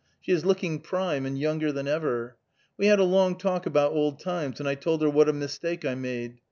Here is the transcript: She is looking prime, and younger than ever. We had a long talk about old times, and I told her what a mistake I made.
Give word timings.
She 0.19 0.31
is 0.31 0.43
looking 0.43 0.79
prime, 0.79 1.27
and 1.27 1.37
younger 1.37 1.71
than 1.71 1.87
ever. 1.87 2.35
We 2.75 2.87
had 2.87 2.97
a 2.97 3.03
long 3.03 3.37
talk 3.37 3.67
about 3.67 3.91
old 3.91 4.19
times, 4.19 4.59
and 4.59 4.67
I 4.67 4.73
told 4.73 5.03
her 5.03 5.09
what 5.11 5.29
a 5.29 5.33
mistake 5.33 5.85
I 5.85 5.93
made. 5.93 6.39